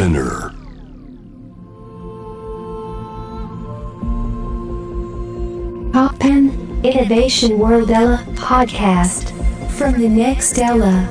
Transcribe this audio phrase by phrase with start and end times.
[0.00, 0.54] Spinner.
[5.92, 6.48] Poppen
[6.82, 9.28] Innovation World Ella Podcast
[9.76, 11.06] from the next Ella.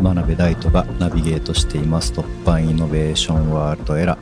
[0.00, 4.18] 真鍋大斗がナビゲートしています突破イノベーションワールドエラ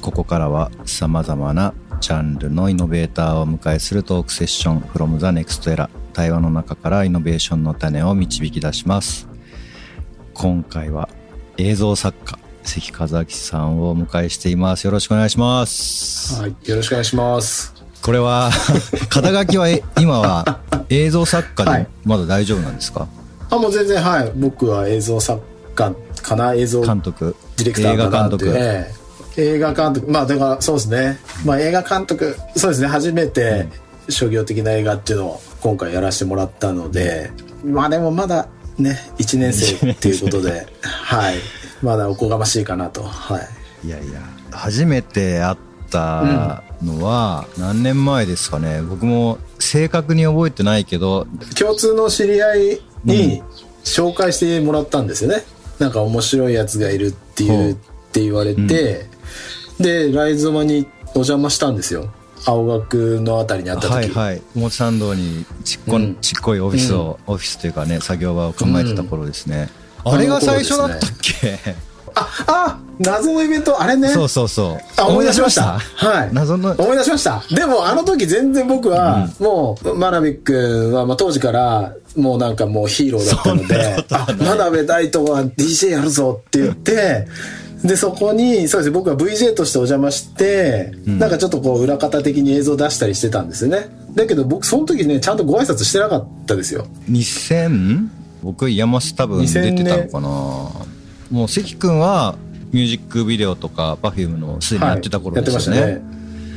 [0.00, 9.28] ここからはさまざまなジャンルのイノベーターをお迎えするトークセッション from the next era 対話の中からイノベーションの種を導き出します
[10.32, 11.10] 今回は
[11.58, 17.74] 映像作家関和明さんをお迎えしていますよろしくお願いしますはい、よろしくお願いします。
[18.02, 18.50] これは
[19.08, 23.06] 肩書きはえ今は映像作家ではいまだ大丈夫なんですか、
[23.48, 24.32] あ、もう全然、はい。
[24.34, 25.40] 僕は映像作
[25.74, 29.02] 家かな、映像デ監督ィレクター映画監督、ええ
[29.36, 30.10] 映画監督。
[30.10, 31.18] まあ、だから、そうですね。
[31.44, 32.86] まあ、映画監督、そうですね。
[32.88, 33.66] 初めて
[34.08, 37.30] 商業的な映画っていうのを今回やらせてもらったので、
[37.64, 41.36] まあでもまだね、1年生っていうことで、 はい。
[41.82, 43.02] まだおこがましいかなと。
[43.02, 43.38] は
[43.84, 43.86] い。
[43.86, 44.20] いやいや
[44.52, 45.56] 初めて会っ
[45.90, 48.80] たのは何年前ですかね。
[48.82, 51.26] 僕も正確に覚えてないけど
[51.58, 53.42] 共通の知り合いに
[53.84, 55.44] 紹介してもらったんですよね、
[55.78, 57.76] なんか面白いやつがいるっていう、っ
[58.12, 59.06] て言われて、
[59.80, 62.12] でライゾマにお邪魔したんですよ。
[62.44, 64.42] 青学のあたりにあった時、はいはい。
[64.56, 66.16] 表参道にちっこ,、うん。
[66.20, 71.58] ちっこいオフィスを、オフィスというかね作業場を構えてた頃ですね、うんあれが最初だったっけ、
[72.14, 74.08] ああ謎のイベントあれね。
[74.08, 74.78] そうそうそう。
[75.00, 75.78] あ思い出しました。
[75.78, 76.30] はい。
[76.32, 76.72] 謎の。
[76.72, 77.42] 思い出しました。
[77.50, 87.26] でもあの時全然僕はもう真鍋君はまあ当時からもうなんかもうヒーローだったのであ真鍋大斗は DJ やるぞって言って
[87.82, 88.90] でそこにそうです。
[88.90, 93.48] ね僕は VJ としてお邪魔して、なんかちょっとこう裏方的に映像出したりしてたん。
[93.48, 100.28] ですよねだけど僕その時ねちゃんとご挨拶してなかったですよ2000僕山下多分出てたのかな。
[101.30, 102.36] もう関君は
[102.72, 106.02] ミュージックビデオとか Perfume のすでにやってた頃ですよね,、はい、ね。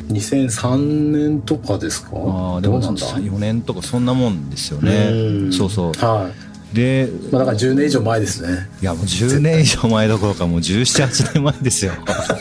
[0.09, 2.09] 2003年とかですか？
[2.13, 5.09] ああでもどうなんだ？4年とかそんなもんですよね。
[5.11, 5.15] う
[5.47, 5.53] ん。
[5.53, 5.91] そうそう。
[5.93, 6.29] は
[6.73, 6.75] い。
[6.75, 8.67] でまあだから10年以上前ですね。
[8.81, 11.93] いやもう10年以上前どころかもう1718年前ですよ。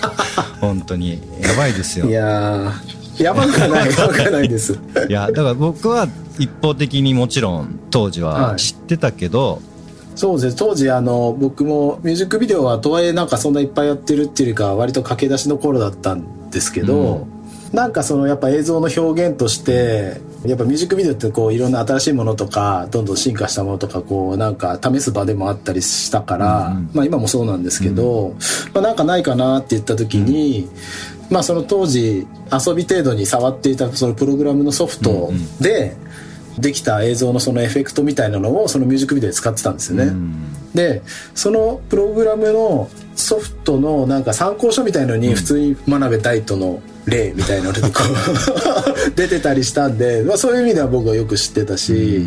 [0.60, 1.20] 本当に。
[1.40, 2.06] やばいですよ。
[2.06, 4.78] いやーやばくはないやばくはないです。
[5.08, 6.08] いやだから僕は
[6.38, 8.58] 一方的にもちろん当時ははい。
[8.58, 9.60] 知ってたけど、
[10.14, 10.54] そうです。
[10.54, 17.26] ね当時あの僕もミュージックビデオはとはいえなんかそんないっぱいやってるっていうかは割と駆け出しの頃だったんですけど、
[17.72, 28.36] なんかそのやっぱ映像の表現としてやっぱミュージックビデオってこういろんな新しいものとかどんどん進化したものとかこうなんか試す場でもあったりしたから、うんまあ今もそうなんですけど、
[28.72, 30.68] まあなんかないかなって言った時に、
[31.34, 35.96] まあその当時遊び程度に触っていたそのプログラムのソフトで
[36.60, 40.04] できた映像のそのエフェクトみたいなのをそのミュージックビデオで使ってたんですよね。
[40.04, 40.72] うん。
[40.76, 41.02] で
[41.34, 47.88] そのプログラムのソフトのなんか参考書みたいのに普通に真鍋大斗の例みたいなのでこ
[49.08, 52.24] う 出てたりしたんで、まあ、そういう意味では僕はよく知ってたし、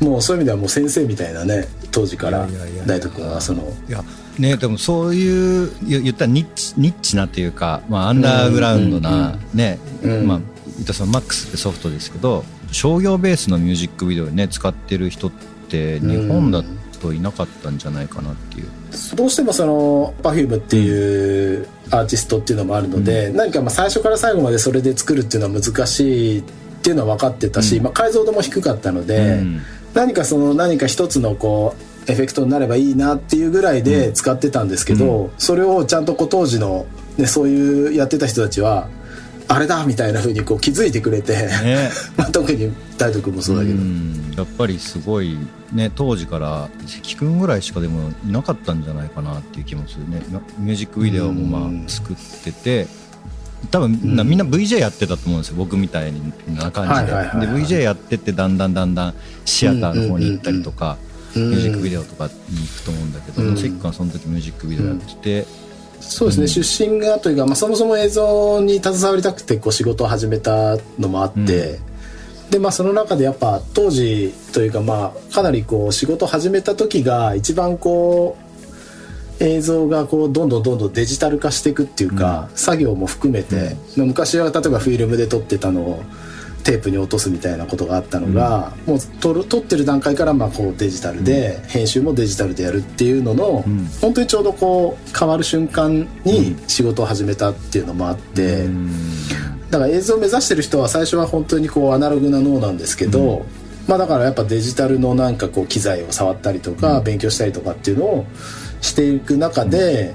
[0.00, 2.84] もうそういう意味ではもう先生みたいなね当時からいやいやいや。
[2.86, 4.02] 大斗君はそのいや
[4.40, 10.26] ねでもそういう言言ったらニッチニッチなっていうか、まあ、アンダーグラウンドな、ね、うん。
[10.26, 15.30] まあ言ったらそのマックスってソフトですけど商業ベースのミュージックビデオにね使ってる人っ
[15.68, 16.62] て日本だ
[17.00, 18.68] といなかったんじゃないかなっていう、
[19.16, 26.42] どうしてもその Perfume っていうアーティストっていうのもあるので、何かまあ最初から最後までそれで作るっていうのは難しいっ
[26.82, 27.84] ていうのは分かってたし、うん。
[27.84, 29.60] まあ、解像度も低かったので、うん。
[29.94, 38.88] 何かその何か一つのこうエフェクトになればいいなっていうぐらいで使ってたんですけど、それをちゃんとこう当時の、ね、そういうやってた人たちは
[39.48, 41.90] あれだみたいな風にこう気づいてくれて、ね。
[42.16, 44.32] まあ特に大斗君もそうだけど、うん。
[44.36, 45.36] やっぱりすごい
[45.72, 50.22] ね当時から関君ぐらいしかでもいなかったんじゃないかなっていう気もするね。
[50.32, 52.86] まミュージックビデオもまうんあ作ってて
[53.70, 56.12] 多分なみんな VJ やってたと思うんですよ僕みたい
[56.48, 57.46] な感じで。
[57.46, 63.56] で VJ やってってだんだんだんだんシアターの方に行ったりとかうんうんうんミュージックビデオとかに行くと思うんだけどうん。
[63.56, 65.46] 関君はその時ミュージックビデオやってて
[66.00, 71.78] そうですね、出身がというか、まあ、そもそも映像に携わりたくてこう仕事を始めたのもあって、
[72.50, 78.36] でまあその中でやっぱ当時というかまあかなりこう仕事を始めた時が一番こ
[79.40, 86.02] う映像がこうどんどんどんどんデジタル化していくっていうか、作業も含めて、まあ昔は例えばフィルムで撮ってたのを
[86.62, 93.86] テープに落とすみたいなことがあったのが、もう撮る撮ってる段階からまあこうデジタルで、編集もデジタルでやるっていうのの、ん。
[94.00, 98.90] 本当にちょうどこう変わる瞬間に仕事を始めたっていうのもあって、うん。
[99.70, 103.46] だから映像を目指してる人は最初は本当にこうアナログな脳なんですけど、
[103.88, 105.36] まあだからやっぱデジタルのなん。
[105.36, 108.26] かこう機材を触ったりとか勉強したりとかっていうのを
[108.82, 110.14] していく中で、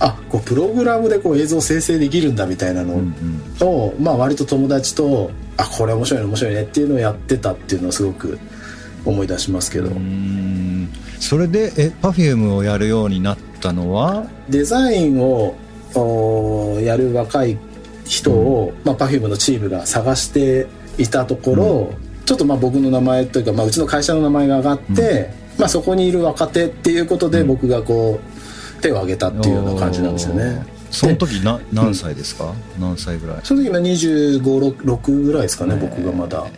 [0.00, 3.12] あこうプログラムでこう映像生成できるんだみたいなのうん
[3.60, 8.38] を、まあ割と友達とあこれ面白いね面白いねっていうのをやってたっていうのをすごく
[9.04, 10.88] 思い出しますけど、うんうん。
[11.18, 14.26] それでえ Perfume をやるようになったのは？
[14.48, 15.56] デザインを
[15.94, 17.58] おやる若い
[18.04, 20.66] 人を、まあ、Perfume のチームが探して
[20.96, 21.92] いたところ、
[22.24, 28.37] ちょっとまあ僕の名前というか、まあ、うちの会社の名前が上がって、まあ、そこにいる若手っていうことで僕がこう
[28.80, 30.64] 手を挙げたっていうような感じなんですよね。
[30.90, 33.40] その時な何歳ですか、何歳ぐらい？
[33.44, 36.38] その時今2 5 6ぐらいですかね、僕がまだ。
[36.38, 36.52] なる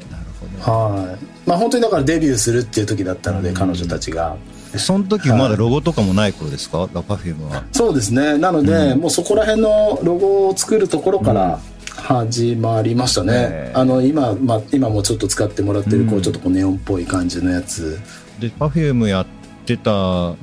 [0.63, 1.19] ほはい。
[1.49, 4.37] まあ本当にだからデビューするっていう時だったので、彼女たちが。
[4.73, 8.39] どその時まだロゴとかもない頃ですか、パフュームはそうですね。
[8.39, 11.59] なので、もうそこら辺のロゴを作るところから
[11.97, 13.33] 始まりましたね。
[13.35, 17.99] ええあの、今、まあ、今もちょっと使ってもらってる、こう、ちょっとこうネオンっぽい感じのやつ。
[18.39, 19.27] で Perfume やっ
[19.67, 20.35] てた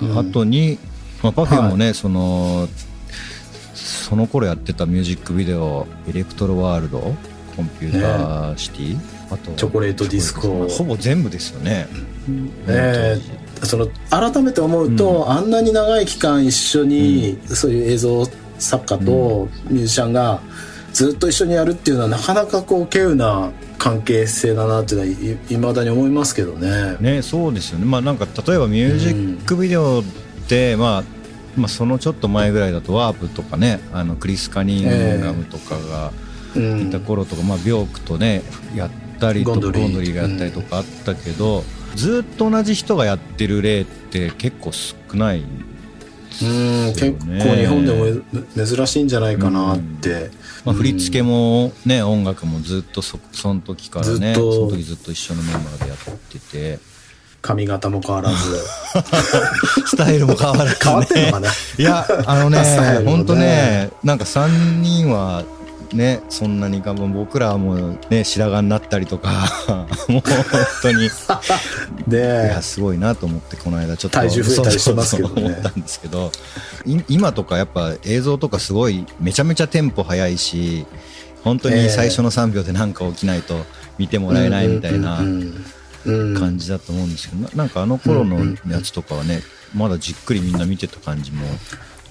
[0.00, 0.78] 後に、
[1.22, 2.68] まあ、Perfume もね、その
[3.74, 7.14] その頃やってたミュージックビデオ「エレクトロワールド」
[7.56, 7.62] 「コ。
[7.62, 8.98] ンピューターシティ」
[9.30, 10.66] あとチョコレートディスコ。
[10.68, 11.86] ほぼ全部ですよね、
[12.66, 18.24] ええその改めて思うと、あんなに長い期間一緒に、そういう映像
[18.58, 20.40] 作家とミュージシャンが
[20.98, 26.96] ずっと一緒にやるっていうのはなかなかこう稀有な関係性だなっていうのはいいまだに思いますけどね。
[26.98, 27.84] ねそうですよね。
[27.84, 31.04] まあなんか例えばミュージックビデオって、まあ
[31.56, 36.12] まあ、そのちょっと前ぐらいだとワープとかねあのクリス・カニンガムとかが
[36.56, 36.88] うん。
[36.88, 38.42] いた頃とか、まあ、ビョークとね
[38.74, 38.90] やっ
[39.20, 39.82] たりとかゴンドリー。
[39.82, 41.62] ゴンドリーがやったりとかあったけど、
[41.94, 45.44] ずっと同じ人がやってる例って結構少ない
[46.42, 46.92] うん。
[46.92, 50.30] 結構日本でも珍しいんじゃないかなって、
[50.64, 54.52] まあ、振り付けもね、音楽もずっとそその時からねずっと。
[54.52, 55.98] その時ずっと一緒のメンバーでやっ
[56.30, 56.78] てて。
[57.40, 58.36] 髪型も変わらず。
[59.86, 62.58] スタイルも変わらず、ね、変わってんのかないやあのね
[63.06, 65.44] 本当ねなんか3人は
[65.92, 67.12] ねそんなに頑張る。
[67.12, 69.30] 僕らはもうね白髪になったりとか
[70.08, 70.22] もう本
[70.82, 71.06] 当に。
[72.06, 73.96] いでやすごいなと思ってこの間。
[73.96, 75.34] ちょっと体重増えたりしてますけどね。
[75.34, 76.32] そうそうそう思ったんですけど。
[76.86, 80.86] い今とかやっぱ映像とかすごいめちゃめちゃテンポ速いし
[81.44, 83.64] 本当に最初の3秒で何か起きないと
[83.98, 85.64] 見てもらえないみたいなうんうん
[86.06, 86.40] うんうん。
[86.40, 88.38] 感じだと思うんですけどななんかあの頃の
[88.68, 89.42] やつとかはね
[89.74, 91.44] まだじっくりみんな見てた感じも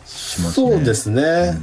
[0.05, 0.69] しますね。
[0.71, 1.57] そうですね、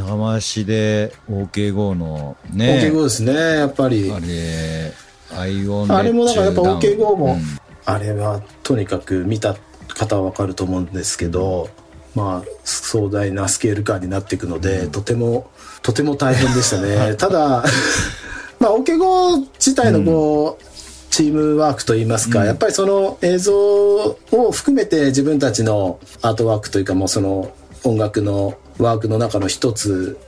[0.00, 4.10] 長回しで OK5 のね OK5 ですねやっぱり。
[4.10, 4.92] あれ
[5.32, 7.40] アイオンあれもだからやっぱ OK5 も、うん。
[7.84, 9.56] あれはとにかく見た
[9.88, 11.68] 方は分かると思うんですけど、
[12.14, 15.50] まあ壮大なスケール感になっていくので、とても
[15.82, 17.14] とても大変でしたね。
[17.18, 17.64] ただ
[18.58, 20.64] まあ OK5 自体のこう、
[21.10, 24.16] チームワークといいますか、やっぱりその映像を
[24.52, 27.50] 含めて自分たちのアートワークというかもうその
[27.84, 30.18] 音楽のワークの中の一つ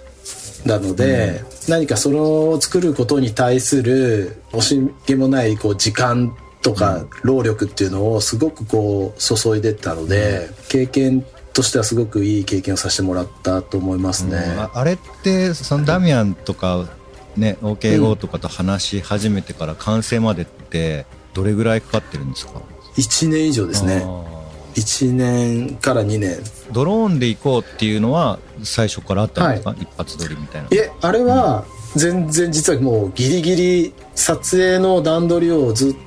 [0.64, 14.38] なので、何かそれを作ることに対する惜しげもないこう時間とか労力っていうのをすごくこう注いでったので、経験としてはすごくいい経験をさせてもらったと思いますね。
[14.56, 16.88] ああれってそのダミアンとか
[17.37, 22.52] ね OK5 とかと話し始めてから完成までってどれぐらいかかってるんですか
[22.96, 24.04] ？1年以上ですね。
[24.75, 26.33] あ1年から2年。
[26.33, 30.69] ードローンで行こうっていうのは最初からあったんですか、一発撮りみたいな。
[30.69, 31.64] いえ、あれは
[31.97, 35.99] 全然実はもうギリギリ撮影の段取りをずっと、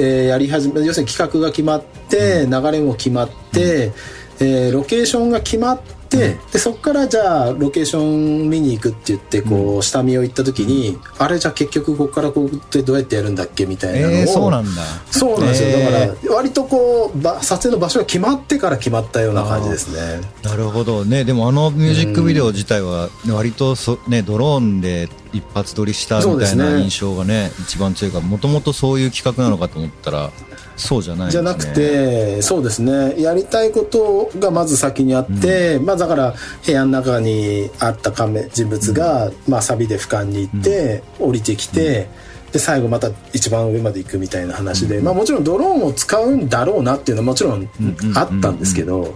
[0.00, 3.92] えーやり始め、要するに企画が決まって、流れも決まって、
[4.40, 14.70] えーロケーションが決まって、でそこからじゃあロケーション見に行くって言ってこう下見を行った時に、あれじゃあ結局ここからこうってどうやってやるんだっけみたいなのを、えー、そうなんだ。
[15.10, 16.08] そうなんですよ、えー。
[16.08, 20.26] だから割とこうば撮影の場所が決まってから決まったような感じですね。
[20.42, 21.04] なるほど。
[21.04, 30.30] ねでもあのミュージックビデオ自体は割とそ、ね、ドローンで一発撮りしたみたいな印象がね一番強いからもともとそういう企画なのかと思ったら
[30.78, 31.44] そうじゃないんですね。
[31.44, 33.20] じゃなくてそうですね。
[33.20, 42.08] やりたいことがまず先にあって、まあだから部屋の中にあった仮面人物が、まあ、サビで俯瞰に行って、降りてきて、
[42.52, 47.68] で最後また一番上まで行くみたいな話で、まあもちろんドローンを使うんだろうなっていうのはもちろん
[48.14, 49.14] あったんですけど、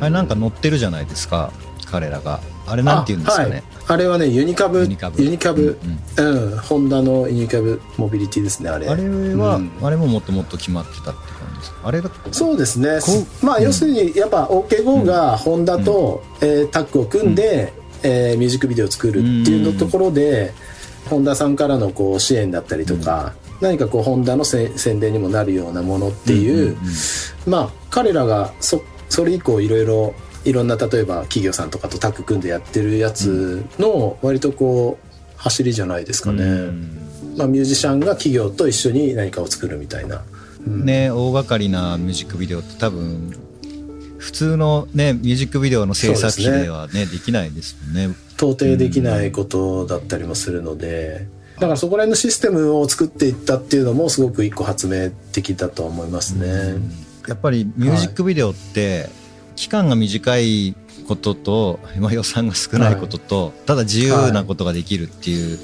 [0.00, 1.52] あれなんか乗ってるじゃないですか
[1.84, 4.80] 彼らがあれなんて言うんですかね、はい、あれはねユニカブ。
[4.80, 5.22] ユニカブ。
[5.22, 5.78] ユニカブ。
[6.16, 7.80] うん、ホンダのユニカブ。
[7.96, 8.88] モビリティですねあれ。
[8.88, 9.02] あれ
[9.34, 9.72] は、うん。
[9.82, 11.88] あれももっともっと決まってたって感じですか？
[11.88, 13.00] あれだそうですね。
[13.42, 20.52] まあ要するにやっぱ OK5 がホンダと、えータッグを組んで、えーミュージックビデオを作るっていうのところで、
[21.10, 26.76] ホンダさんからのこう支援だったりとか、何かこうホンダのせ宣伝にもなるようなものっていう,、
[27.46, 36.44] まあ彼らがそそれ以降いろいろいろんな例えば企業さんとかとタッグ組んでやってるやつの割とこう走りじゃないですかね、
[37.36, 40.22] まあ、ミュージシャンが企業と一緒に何かを作るみたいな、
[40.66, 43.32] うん、ね大掛かりなミュージックビデオって多分
[44.18, 48.14] 普通のねミュージックビデオの制作費ではねできないですもんね。
[48.36, 56.80] 到底できないことだったりもするので、だからそこら辺のシステムを作っていったっていうのもすごく一個発明的だと思いますね。
[57.28, 59.08] やっぱりミュージックビデオって、
[59.56, 60.74] 期間が短い
[61.06, 65.58] ことと、まあ、予算が少ないことと、はい、ただ自由なことができるっていう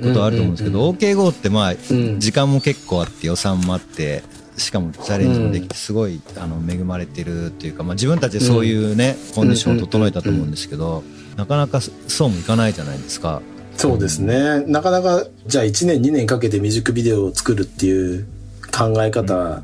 [0.00, 4.22] ことはあると思うんですけど、OKGO ってまあ、時間も結構あって予算もあって
[4.56, 11.02] しかもチャレンジもできてすごい、あの恵まれてるっていうか、まあ、自分たちでそういうね、コンディションを整えたと思うんですけど、
[11.36, 13.42] なかなかそうもいかないじゃないですか。
[13.76, 14.60] そうですね。
[14.66, 18.26] なかなか、じゃあ1年2年かけてミュージックビデオを作るっていう
[18.70, 19.62] 考え方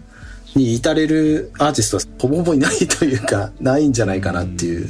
[0.55, 4.89] に至れるアーティストはほぼほぼいないというか、 ないんじゃないかなっていう。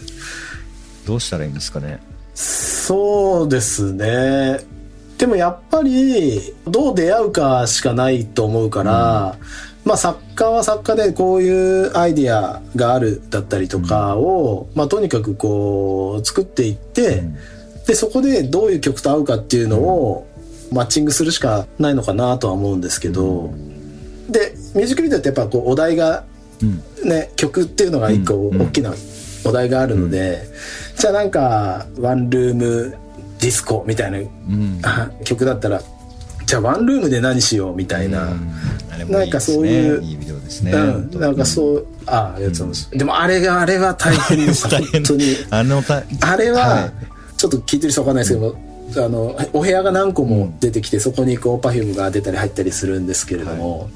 [1.07, 2.01] どうしたらいいんですかね。
[2.35, 4.61] そうですね。
[5.19, 9.37] でもやっぱり、どう出会うかしかないと思うから、
[9.85, 17.37] うん、まあ作家は作家でこういうアイディアがあるだったりとかを、うん、まあとにかくこう作っていって、うん
[17.91, 20.29] でそこでどういう曲と合うかっていうのを
[20.71, 23.53] マッチングするしかないのかなとは思うんですけど
[24.31, 26.25] でミュージックビデオってやっぱこうお題が
[27.05, 28.93] ね、曲っていうのが一個大きな
[29.45, 30.43] お題があるので、
[30.97, 32.97] じゃあなんかワンルーム
[33.39, 35.81] ディスコみたいな、曲だったら
[36.45, 38.29] じゃあワンルームで何しようみたいな、
[39.09, 44.79] なんかそういういいビデオですね、うん、なんかそうあありがとうございます、でもあれがあれは 大変でした。
[44.79, 45.37] 本当に。
[45.51, 45.83] あの
[46.21, 46.91] あれは、
[47.37, 48.59] ちょっと聞いてる人わかんないですけど
[48.97, 53.91] あのお部屋が何個も出てきて、うん、そこにこう Perfume が出たり入ったりするんですけれども、はい、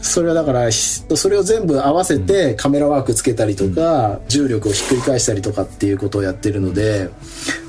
[0.00, 7.08] それはだからそれを全部合わせてカメラワークつけたりとか、うん、重力をひっくり返したりとかっていうことをやってるので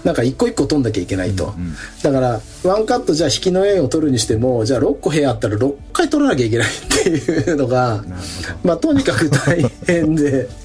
[0.04, 8.04] なんか一個一個撮んなきゃいけないと、うん、だからワンカットじゃあ引きの絵を撮るにしてもじゃあ6個部屋あったら6回撮らなきゃいけないっていうのが
[8.64, 10.63] まあとにかく大変で。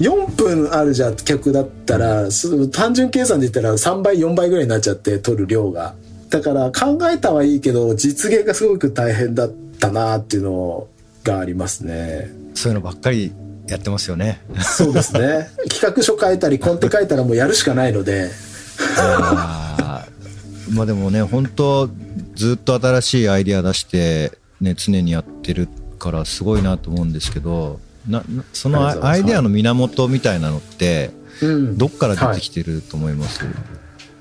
[0.00, 2.28] 4分あるじゃ曲だったら
[2.72, 5.94] 単純計算で言ったら3倍4倍ぐらいになっちゃって取る量が。
[6.30, 10.86] だから考えたはいいけど実現がすごく大変だったなっていうの
[11.24, 12.30] がありますね。
[12.54, 13.32] そういうのばっかり
[13.66, 14.40] やってますよね。
[14.60, 15.50] そうですね。
[15.70, 18.30] 企画書書いたりコンテ書いたらもうやるしかないので。
[18.98, 20.04] あ
[20.70, 21.88] まあでもね本当
[22.34, 25.68] ずっと新しいアイディア出してね常にやってる
[25.98, 31.10] からすごいなと思うんですけどなそのアイデアの源みたいなのって、
[31.76, 33.50] どっから出てきてると思います、は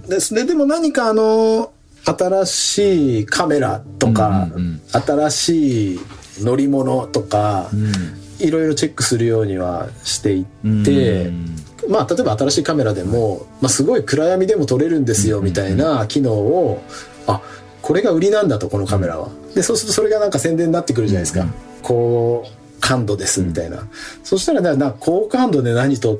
[0.05, 0.45] い、ですね。
[0.45, 1.71] でも何かあの
[2.05, 5.99] 新しいカメラとか、うんうん、新しい
[6.39, 10.45] 乗り物とか、うん、いろいろチェックするようにはしていっ
[10.85, 11.55] て、うん、
[11.89, 16.83] まあ例えば新しいカメラでも、まあ、すごい暗闇でも撮れるんですよみたいな機能を、
[17.27, 17.41] あ
[17.81, 19.29] これが売りなんだとこのカメラは。
[19.55, 21.45] でそうするとそれがなんか宣伝になってくるじゃないですか。
[21.81, 23.89] こう感度ですみたいな、うん、
[24.23, 26.19] そしたらな高感度で何と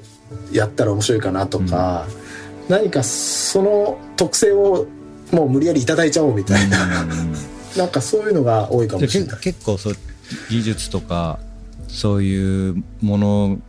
[0.52, 2.08] やったら面白いかなとか、
[2.68, 4.88] うん、何かその特性を
[5.32, 7.34] もう無理やり頂いちゃおうみたいな、うん、
[7.78, 9.40] なんかそういうのが多いかもしれない。
[9.40, 9.96] 結構そう
[10.50, 11.40] 技術とか
[11.88, 13.60] そういうもの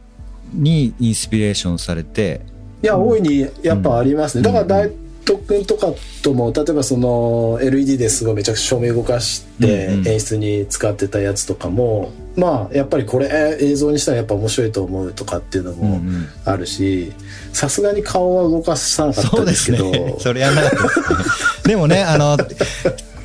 [0.52, 2.40] にインスピレーションされて。
[2.82, 4.42] いや、大いにやっぱありますね。
[4.42, 4.92] だから大
[5.28, 5.88] ト君とか
[6.22, 16.00] とも例えばその LED ですごいめちゃくちゃ照明動かして演出に使ってたやつとかも、うんうん、まあやっぱりこれ映像にしたらやっぱ面白いと思うとかっていうのも
[16.46, 17.12] あるし
[17.52, 19.84] さすがに顔は動かさなかったですけど。
[19.84, 20.70] そ,、ね、 それやなかっ
[21.62, 22.38] たでもねあの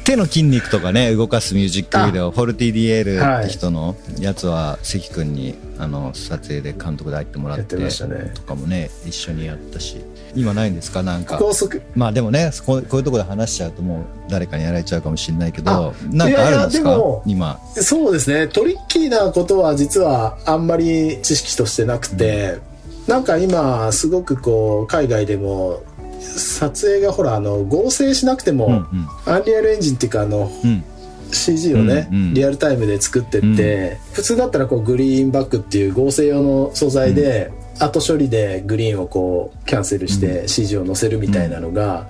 [0.03, 10.03] 手の筋肉とかね動かすミュージックビデオフォルティディエールって人のやつは関君にあの撮影で監督で入ってもらってとかもね一緒にやったし
[10.35, 11.03] 今ないんですか？
[11.03, 11.37] なんか。
[11.37, 11.81] 高速。
[11.95, 16.97] まあでもねこうこういうところで話しちゃうともう誰かにやられちゃうかもしれないけどなんかあるんですか？
[17.25, 17.59] 今。
[17.75, 18.47] そうですね。
[18.47, 22.59] トリッキーなことは実はあんまり知識としてなくて、
[23.07, 25.83] うん、なんか今すごくこう海外でも
[26.21, 30.83] 撮影がほらあの合成しなくても、うんうん、アンリアルエンジンっていうかあの、うん。
[31.31, 42.07] CG をね、うんうん、リアルタイムで作ってって、うん、普通だったらこうグリーンバックっていう合成用の素材で、後処理でグリーンをこうキャンセルして CG を載せるみたいなのが、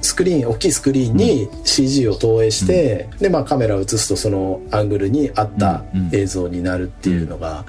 [0.00, 7.64] スクリーン大きいスクリーンに CG を投影して、でまあカメラを映すとそのアングルに合った映像になるっていうのが、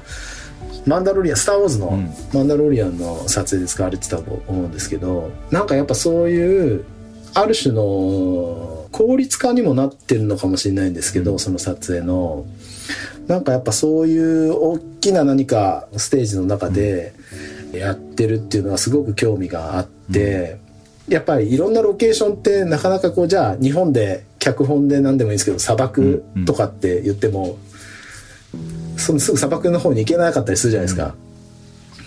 [0.86, 1.92] マンダロリアンスター・ウォーズの
[2.34, 6.86] マンダロリアンの撮影で使われてたと思うんですけどなんかやっぱそういう
[7.34, 12.46] ある種の効率化にもなってるのかもしれないんですけどその撮影の
[13.27, 17.13] なんかやっぱそういう大きな何かステージの中で、
[17.74, 20.58] やってるっていうのはすごく興味があって、
[21.08, 27.58] やっぱりいろんなロケーションってなかなかこうじゃあ日本で脚本で何でもいいんですけど砂漠とかって言っても、
[28.98, 31.15] そのすぐ砂漠の方に行けなかったりするじゃないですか、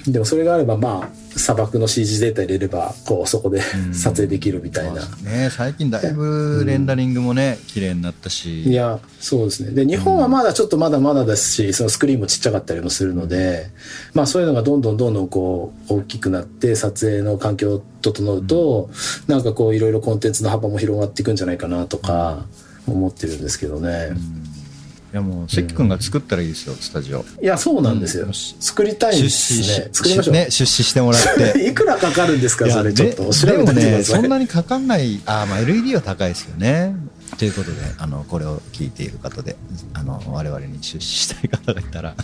[0.07, 3.61] でもそれがあればまあ砂漠の CG データ入れればこうそこで
[3.93, 5.51] 撮影できるみたいな、ね。
[5.51, 8.63] 最近だいぶレンダリングもね綺麗になったし。
[8.63, 9.73] いやそうですね。
[9.73, 13.67] で日本はまだちょっとまだまだですしそのスクリーンもちっちゃかったりもするので、
[14.15, 18.91] まあそういうのがどんどんどんどんこう大きくなって撮影の環境を整うと、
[19.27, 22.47] なんかこういろいろコンテンツの幅も広がっていくんじゃないかなとか
[22.87, 24.11] 思ってるんですけどね、
[24.45, 24.46] い
[25.17, 27.25] やもう関君が作ったらいいですよスタジオ。
[27.43, 28.33] いやそうなんですよ、うん。
[28.35, 31.67] 作りたいです資しね作りましょう、ね出資してもらって。
[31.67, 32.93] いくらかかるんですかそれ？
[32.93, 36.95] ちょっとで調でもねそんなにかかんないあーまあ LED は高いですよね。
[37.39, 39.57] ということであのこれを聞いている方で
[39.95, 42.15] あの我々に出資したい方がいたら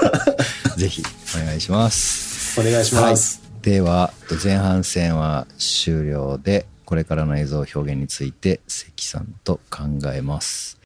[0.76, 1.02] ぜひ
[1.40, 2.58] お願いします。
[2.60, 4.12] お願いします、では
[4.42, 10.81] 前半戦は終了でこれからの映像表現について関さんと考えます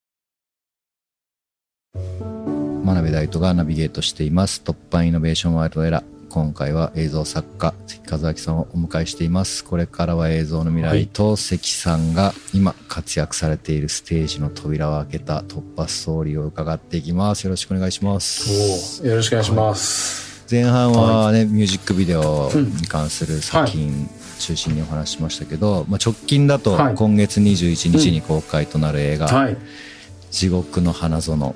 [2.85, 4.62] 真鍋大斗がナビゲートしています。
[4.65, 6.05] 突破イノベーションワールドエラー。
[6.29, 9.65] 今回は映像作家関和明さんをお迎えしています。
[9.65, 17.45] これからは映像の未来と関さんが今活躍されているステージの扉を開けた突破ストーリーを伺っていきます。
[17.45, 19.07] よろしくお願いします。
[19.07, 26.95] よろしくお願いします、前半はね、ミュージックビデオに関する作品中心にお話ししましたけど、まあ、直近だとはい。
[26.95, 29.57] 今月21日に公開となる映画はい
[30.31, 31.41] 「地獄の花園。
[31.41, 31.55] はい」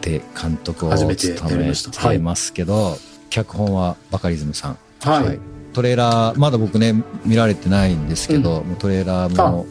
[0.00, 2.98] で監督を務めていますけど、
[3.30, 5.38] 脚本はバカリズムさん、はい。
[5.72, 6.94] トレーラーまだ僕ね
[7.24, 9.66] 見られてないんですけど、もうトレーラーも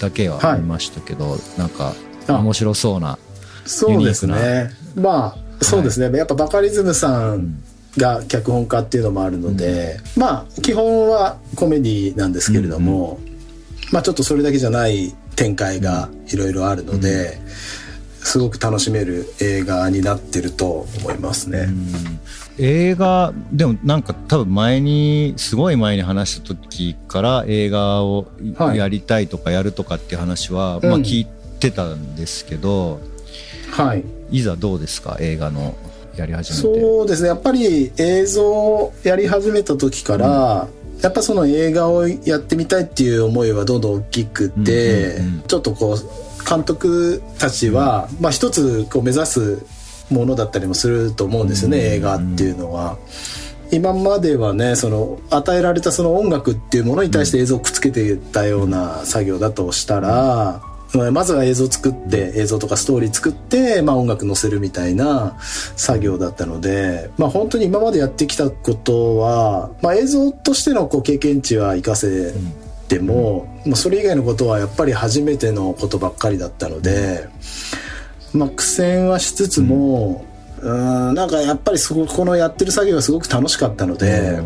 [0.00, 1.94] だけははい見ましたけど、なんか
[2.26, 2.38] あ。
[2.38, 3.18] 面白そうな
[3.64, 4.70] そうですね。
[4.94, 7.62] まあそうですね、やっぱバカリズムさん
[7.96, 13.20] が脚本家っていうのもあるので、まあ基本はコメディなんですけれども、
[13.92, 17.38] まあちょっとそれだけじゃない展開がいろいろあるので、
[18.36, 21.68] すごく楽しめる映画になってると思いますね。
[22.58, 31.00] 映画でもなんか多分前にすごい前に話した時から映画をはいやりたいとかやるとかっていう話は、まあうん。
[31.00, 31.26] 聞い
[31.60, 33.00] てたんですけど、
[33.70, 34.04] はい。
[34.30, 35.16] いざどうですか？
[35.18, 35.74] 映画の
[36.14, 36.80] やり始めて。
[36.80, 37.28] そうですね。
[37.28, 40.68] やっぱり映像をやり始めた時から、
[41.00, 45.42] やっぱその映画をやってみたいっていう思いはどんどん大きくて、うんうんうん。
[45.46, 49.66] ちょっとこう監督たちは、まあ一つこう目指す
[50.10, 52.98] ものだったりもすると思うんですよね、映画っていうのは。
[53.72, 60.62] 今まではねその与えられたその音楽っていうものに対して映像をくっつけてたような作業だとしたら、
[61.12, 72.32] まずは映像作って映像とかストーリー作って、まあ、音楽載せるみたいな作業だったので、まあ、本当に今までやってきたことは、まあ、映像としてのこう経験値は活かせ
[72.86, 77.28] ても、まあ、それ以外のことはやっぱり初めてのことばっかりだったので、
[78.32, 80.24] まあ、苦戦はしつつも、
[80.60, 80.72] う
[81.12, 81.14] ん。
[81.14, 84.40] なんかやっぱりそここのやってる作業がすごく楽しかったので。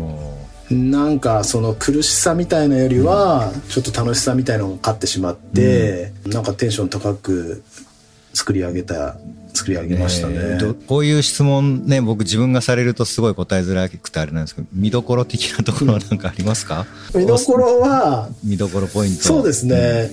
[0.69, 7.61] なんかその苦しさみたいなよりはちょっと楽しさみたいなのが勝ってしまって、なんかテンション高く
[8.33, 9.17] 作り上げた
[9.53, 10.35] 作り上げましたね。
[10.35, 16.85] えーどこういう質問ね僕自分がされるとすごい答えづらくてあれなんですけど見どころ的なところは何かありますか？
[17.13, 20.11] 見どころは見どころポイントそうですね、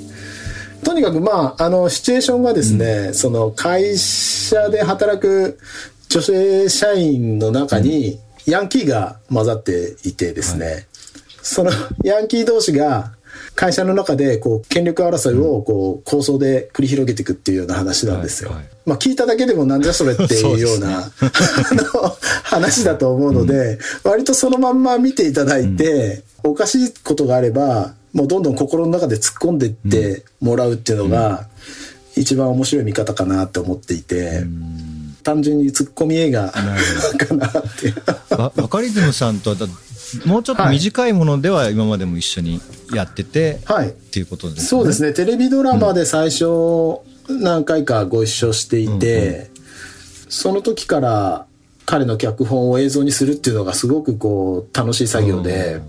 [0.85, 5.59] とにかくまああのシチュエーションがですね、その会社で働く
[6.09, 10.87] 女性社員の中にヤンキーが混ざっていてですね、
[11.42, 11.70] その
[12.04, 13.12] ヤンキー同士が
[13.59, 18.51] 会社の中でこう権力争いをこう構想で繰り広げていくっていうような話なんですよ。
[18.51, 18.68] はいはい。
[18.87, 21.11] まあ聞いただけでもなんじゃそれっていうようなあ
[21.75, 31.49] の話だと思うので、割とそのまんま見ていただいて、おかしいことがあればもうどんどん心の中で突っ込んでいってもらうっていうのが
[32.14, 34.44] 一番面白い見方かなって思っていて、
[35.25, 37.92] 単純にツッコミ映画 かなって。
[38.31, 39.57] ババカリズムさんと
[40.25, 42.61] もうちょっと短いものでは今までも一緒に
[42.94, 43.88] やってて、はい。
[43.88, 44.66] っていうことですね。
[44.66, 45.12] そうですね。
[45.12, 49.51] テレビドラマで最初何回かご一緒していて、
[50.29, 51.47] その時から
[51.85, 55.81] 彼の脚本を映像にするっていうのがすごくこう楽しい作業で、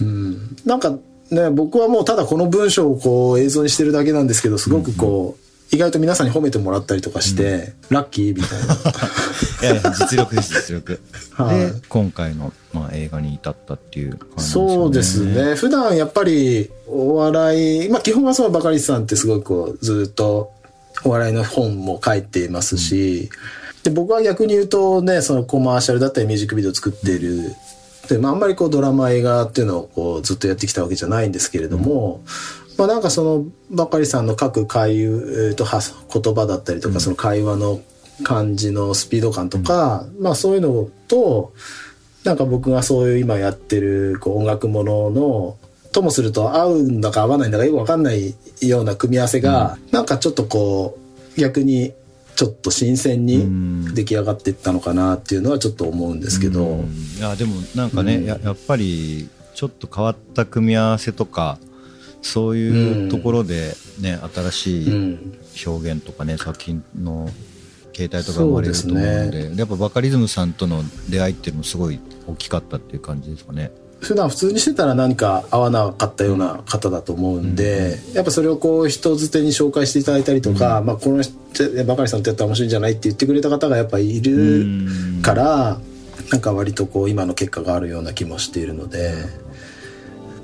[0.00, 0.96] うん、なんか
[1.30, 9.74] ね僕はもうただこの文章をこう映像にしてるだけなんですけどすごくこう、意外と皆さんに褒めてもらったりとかして、ラッキーみたいな。
[9.74, 11.00] いやいや実力です実力。
[11.34, 14.74] はいで今回の、まあ、映画に至ったっていう感じですよね。
[14.74, 15.54] そうですね。
[15.54, 20.52] 普段やっぱりお笑い、まあ基本はそのバカリスさんってすごいこうずっと
[21.04, 23.28] お笑いの本も書いていますし、
[23.82, 27.54] で僕は逆に言うとねそのコマーシャルだったりミュージックビデオ作ってる
[28.08, 32.22] で、まあ、あんまりこうドラマ映画っていうのをこうずっとやってきたわけじゃないんですけれども、
[32.76, 35.16] まあ、なんかそのばかりさんの書く会話、
[35.48, 35.80] えー、とは
[36.12, 37.80] 言葉だったりとか、その会話の
[38.22, 41.52] 感じのスピード感とか、まあそういうのと
[42.24, 45.56] なんか僕がそういう今やってるこう音楽ものの
[45.92, 50.98] ともすると合うんだか合わないんだかよく分かんないような組み合わせが、うん、なんかちょっとこ
[51.36, 51.94] う逆に
[52.34, 56.86] ちょっと新鮮に出来上がっていったのかなっていうのはちょっと思うんですけど、うん、
[57.16, 61.58] いやでもなんかね、やっぱりちょっと変わった組み合わせとか
[62.26, 65.18] そういうところでね、新しい
[65.66, 67.30] 表現とかね作品の
[67.92, 73.70] 形態とか生まれると思うので、ね、やっぱバカリズムさんとの出会いっていうのもすごい大きかったっていう感じですかね。
[74.00, 84.66] 普段普通にしてたら何か合わなかったような方だと思うんで、うん、やっぱそれをこう人づてに紹介していただいたりとか、うん、まあ、この人バカリさんってやったら面白いんじゃないって言ってくれた方がやっぱいる
[85.22, 89.14] から、うん、なんか割とこう今の結果があるような気もしているので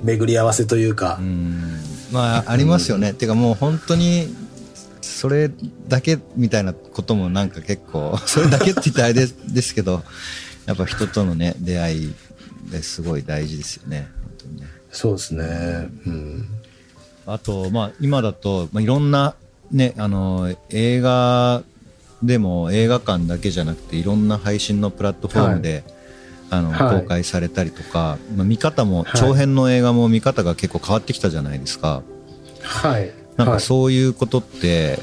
[0.03, 1.19] 巡り合わせというか。
[2.11, 4.27] まあありますよね、っていうかもう本当に
[5.01, 5.49] それ
[5.87, 10.03] だけみたいなこともなんか結構 それだけって言ったらあれですけど
[10.65, 12.13] やっぱ人とのね出会い
[12.71, 14.07] ですごい大事ですよね。
[14.21, 14.67] 本当にね。
[14.91, 15.89] そうですね。
[16.05, 16.47] うん。
[17.25, 19.35] あとまあ今だと、まあ、いろんな
[19.71, 21.63] ねあの映画
[22.21, 25.83] でも映画館だけじゃなくていろんな配信のプラットフォームで、はい、
[26.53, 32.03] あの、はい、公開されたりとか、まあ、見方も、長編の映画も見方が結構変わってきたじゃないですか。
[32.61, 33.11] はい。
[33.37, 34.99] なんかそういうことって、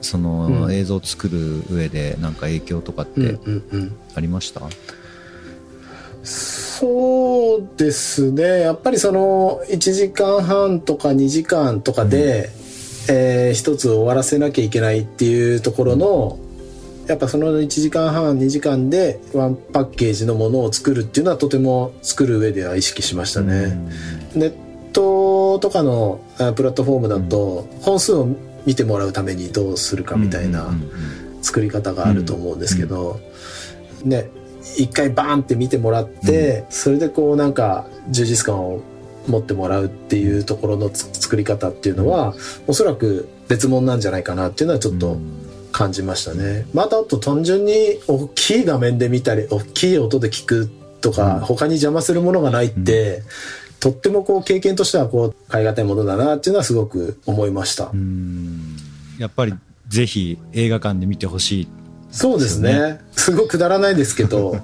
[0.00, 3.38] その映像を作る上でなんか影響とかって
[4.14, 4.66] ありました、うん。
[4.66, 4.74] うんうん
[6.24, 8.60] そうですね。
[8.60, 12.50] やっぱりその1時間半とか2時間とかで、
[13.08, 16.38] うん、えー、一つ終わらせなきゃいけないっていうところの、
[17.06, 23.78] やっぱその1時間半2時間でワンパッケージのものを作るっていうのはとても作る上では意識しましたね。
[24.34, 24.54] うん、ネッ
[24.92, 26.20] トとかの
[26.56, 28.28] プラットフォームだと本数を
[28.64, 30.70] 見てもらうためにどうするかみたいな
[31.42, 33.20] 作り方があると思うんですけど、
[34.04, 34.30] ね
[34.76, 38.80] 一回バーンって見てもらって、うん、それでこうなんか充実感を
[39.28, 42.36] 持ってもらうっていうところの作り方っていうのは、うん、
[42.68, 45.18] おそらく別物なんじゃないかなっていうのはちょっと
[45.74, 46.66] 感じましたね。
[46.72, 47.72] またあと単純に
[48.06, 53.22] 大きい画面で見たり大きい音で聞くとか、うん、他に邪魔するものがないって、
[53.80, 57.90] とってもこう経験としてはこう変え難いものだなっていうのはすごく思いました。
[59.18, 59.54] やっぱり
[59.88, 61.68] ぜひ映画館で見てほしい。
[62.12, 63.00] そうですね。
[63.10, 64.56] すごくくだらないですけど、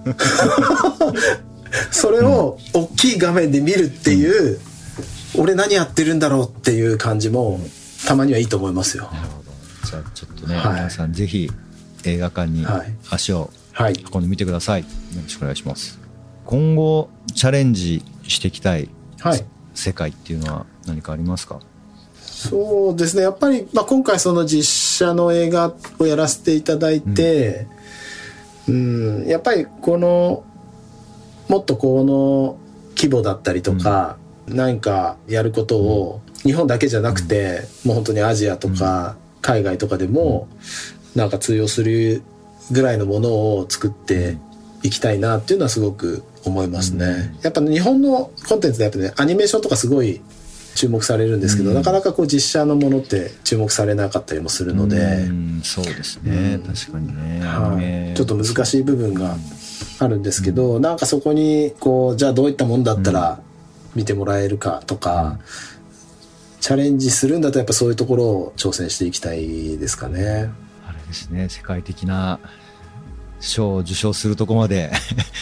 [1.90, 4.60] それを大きい画面で見るっていう、
[5.34, 7.58] うん、俺何やってるんだろうっていう感じも、
[8.06, 9.10] たまにはいいと思いますよ。
[9.90, 11.50] じゃあちょっとね、はい、皆さんぜひ
[12.04, 12.64] 映画館に
[13.10, 13.50] 足を
[14.12, 14.82] 運んでみてください。
[14.82, 15.98] はい、よろしくお願いします。
[16.44, 18.88] 今後チャレンジしていきたい
[19.74, 21.60] 世界っていうのは何かありますか、
[22.40, 23.22] そうですね。
[23.22, 27.66] やっぱり、まあ、今回その実写の映画をやらせていただいて、
[28.68, 29.26] うん、うん。
[29.26, 30.44] やっぱりこの
[31.48, 32.58] もっとこの
[32.96, 40.48] 規模だったりとか、うん、何かやることを日本だけじゃなくて、うん、もう本当にアジアとか海外とかでも
[41.14, 42.22] なんか通用する
[42.70, 44.38] ぐらいのものを作って
[44.82, 47.34] いきたいなっていうのはすごく思いますね。
[47.42, 50.20] やっぱ日本のコンテンツでやっぱねアニメーションとかすごい
[50.74, 55.26] 注目されるんですけど、うん、なかなかこう実写のものって注目されなかったりもするので、
[55.62, 59.36] そうですね、確かにね、はい、ちょっと難しい部分が
[59.98, 63.40] あるんですけど、うん、なんかそこにこうじゃあどういったもんだったら
[63.94, 65.38] 見てもらえるかとか、
[66.60, 70.50] チャレンジするんだとやっぱそういうところを挑戦していきたいですかね。
[70.86, 72.38] あれですね世界的な
[73.40, 74.92] 賞を受賞するとこまで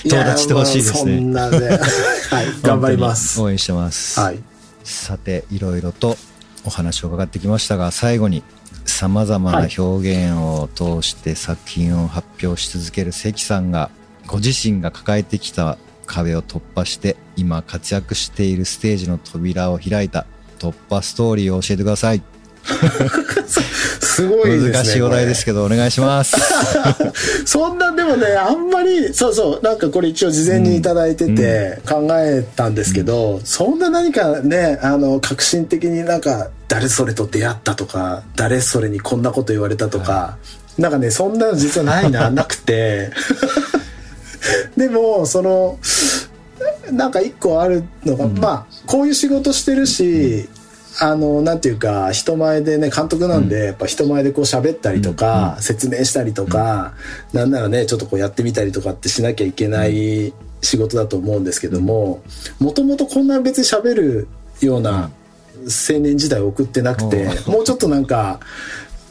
[0.05, 1.17] 到達してほしいですね。
[1.17, 1.59] そんなね、
[2.31, 3.41] はい、頑張ります。
[3.41, 4.21] 応援してます。
[4.21, 4.39] はい。
[4.85, 6.17] さていろいろと
[6.65, 8.43] お話を伺ってきましたが最後に
[8.85, 9.83] さまざまな表
[10.29, 13.91] 現を通して作品を発表し続ける関さんが
[14.27, 20.27] ご自身が抱えてきた壁を突破して今活躍しているステージの扉を開いた
[20.59, 22.23] 突破ストーリーを教えてください。
[24.01, 26.37] すごい、ね、難しいお題ですけど、お願いします。
[27.47, 40.37] そんな、でもね、あんまり、そうそう、なんかこれ一応事前に頂いてて考えたんですけど、うん、そんな何かね、あの、革新的になんか、誰それと出会ったとか、誰それにこんなこと言われたとか、は
[40.79, 43.11] い、なんかね、そんなの実はないな、なくて。
[44.77, 45.79] でも、その、
[46.93, 50.49] なんか一個あるのが、うん、まあ、こういう仕事してるし、
[51.01, 56.95] あの、なんていうか、人前でね、監督なんで、やっぱ人前でこう喋ったりとか、説明したりとか、
[57.33, 62.23] なんならね、ちょっとこうやってみたりとかってしなきゃいけない仕事だと思うんですけども、
[62.59, 64.29] もともとこんな別に喋る
[64.61, 65.11] ような
[65.91, 68.41] 青年時代を送ってなくて、もうちょっとなんか、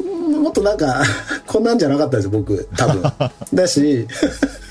[0.02, 1.04] もっとなんか、
[1.46, 3.04] こんなんじゃなかったです僕、多分。
[3.54, 4.08] だし、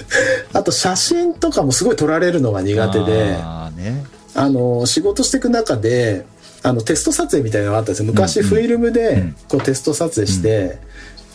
[0.53, 4.05] あと写真とかもすごい撮られるのが苦手で、あーね。
[4.35, 6.27] あの、仕事していく中で、
[6.63, 8.07] あの、テスト撮影みたいなのがあったんですよ。
[8.07, 10.79] 昔、フィルムで、こう、テスト撮影して、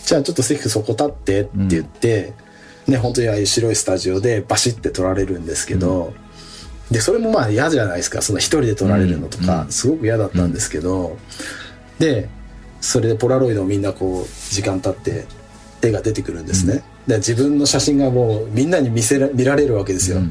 [0.06, 2.34] じゃあちょっと席そこ立ってって言って、
[2.88, 6.14] ね、本当にああいう白いスタジオでバシッて撮られるんですけど、
[6.90, 8.22] で、それもまあ嫌じゃないですか。
[8.22, 11.18] その一人で撮られるのとか、すごく嫌だったんですけど、
[12.00, 12.28] で、
[12.82, 15.26] それでポラロイドをみんなこう、時間経って、
[15.82, 16.84] 絵が出てくるんですね。
[17.12, 20.22] で自分の写真がもうみんなに見せら見られるわけですよ。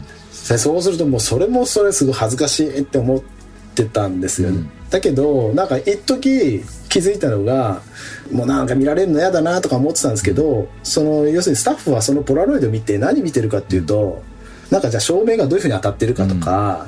[0.48, 3.20] でそうするともうそれもそれすごい恥ずかしいって思っ
[3.74, 4.50] てたんですよ、
[4.88, 7.82] だけどなんか一時気づいたのが
[8.32, 14.22] もうなんか見られるの嫌だなとか思ってたんですけどその要するにスタッフはそのポラロイドを見て何見てるかっていうと
[14.70, 16.86] なんかじゃあ照明がどういうふうに当たってるかとか、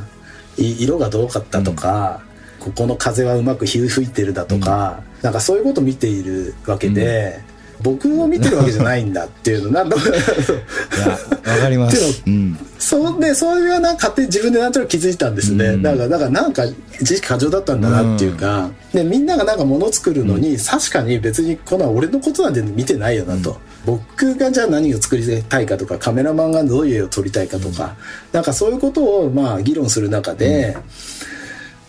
[0.56, 2.22] い色がどうかったとか、
[2.60, 7.40] ここの風はうまく吹いてるだとか、なんかそういうことを見ているわけで、
[7.82, 15.82] 僕を見てるわけじゃないんだっていうのなんだいやわかります、うん、そうでそれはなんか勝手に自分でなんとなく気づいたんですね、うん。
[15.82, 16.64] だからだからなんか
[17.00, 27.96] 自意識過剰だったんだなっていうか、でみんながなんか物を作るのに、確かに別にこんな俺のことなんて見てないよなと、僕がじゃあ何を作りたいかとかカメラマンがどういう絵を撮りたいかとか、
[28.32, 30.76] なんかそういうことをまあ議論する中で、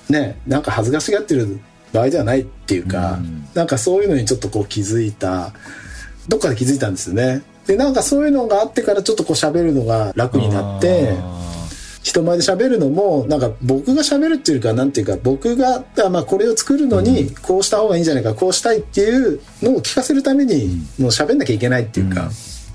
[0.10, 1.60] ねなんか恥ずかしがってる
[1.94, 3.48] 場合ではないっていうか、うん。
[3.54, 5.54] なんかそういうのにちょっとこう気づいた
[6.28, 7.44] どっかで気づいたんですよね。
[7.68, 11.68] でなんかそういうのがあってからちょっとこう喋るのが楽になってあ
[12.02, 22.32] 人前で喋るのもなんか僕が喋るっていうかなんていうか僕があまあこれを作るのにこうした方がいいんじゃないかこうしたいっていうのを聞かせるためにもう喋んなきゃいけないっていうか、うん。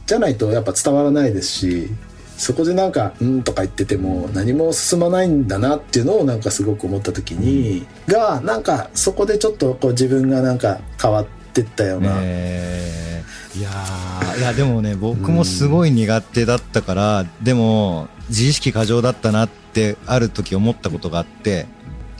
[0.06, 1.90] じゃないとやっぱ伝わらないですし
[2.38, 13.24] そこでなんか「うん」とか言ってても何も進まないんだなっていうのをなんかすごく思った時に、がなんかそこでちょっとこう自分がなんか変わってったようーな、ね
[13.56, 21.66] いやーいやでもね僕もすごい苦手だったから、でも自意識過剰だったなってある時思ったことがあって。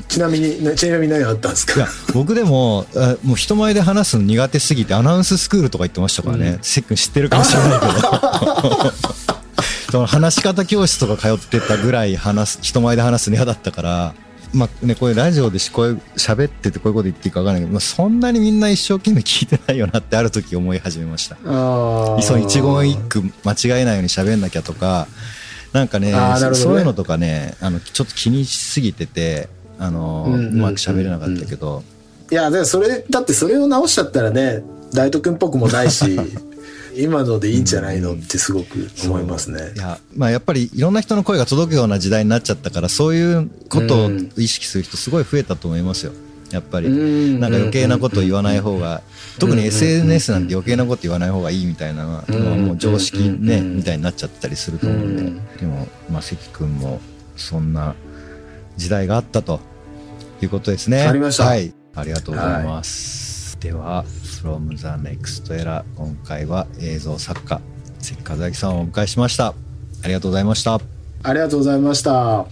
[0.08, 1.86] ちなみになちなみに何があったんですか？
[2.14, 6.58] 僕でもあもう人前で話すの苦手すぎてアナウンススクールとか行ってましたからね、うん。
[6.62, 7.92] せっくん知ってるかもしれないけど
[9.90, 14.14] その話し方教室とか通ってたぐらい話す人前で話すの嫌だったから
[14.52, 21.36] まあねこういうラジオでしこういう喋っててこういうこと言っていいか分からないけど、まあ、そんなにみんな一生懸命聞いてないよなってある時思い始めました。
[21.44, 25.06] ああその一言一句間違えないように喋んなきゃとか
[25.72, 26.18] なんかねね。
[26.54, 29.48] そういうのとかねあのちょっと気にしすぎてて
[29.78, 31.82] あの、うんううんまく喋れなかったけど、
[32.30, 36.18] いやでもそれだってそれを直しちゃったらね大斗君っぽくもないし
[36.98, 46.12] 今のでいいんじゃないのってすごく思いますねいや、まあやっぱりいろんな人の声が届くような時代になっちゃったから、そういうことを意識する人すごい増えたと思いますよ。
[46.50, 46.86] やっぱり。
[46.88, 49.02] うんなんか余計なことを言わない方が、
[49.38, 52.22] 特に SNS なんて余計なこと言わない方がいいみたいなのは
[52.56, 55.60] もう常識ね、みたいになっちゃったりすると思うんで。
[55.60, 57.00] でも、まあ関君も
[57.36, 57.94] そんな
[58.76, 59.60] 時代があったと
[60.42, 61.02] いうことですね。
[61.02, 61.72] ありましたはい。
[61.94, 63.58] ありがとうございます。
[63.60, 64.04] では、
[64.42, 67.60] from the next era 今回は映像作家
[68.00, 69.48] 関和明さんをお迎えしました。
[69.48, 70.74] ありがとうございました。
[71.22, 72.46] ありがとうございました。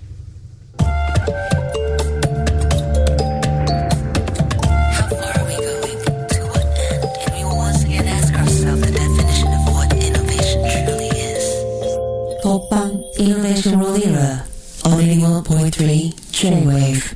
[13.18, 15.26] イノベーションローリーラー、オーディ
[17.12, 17.15] オ、